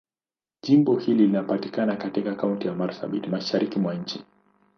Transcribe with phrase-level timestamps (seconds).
[0.61, 4.25] Jimbo hili linapatikana katika Kaunti ya Marsabit, Mashariki mwa nchi.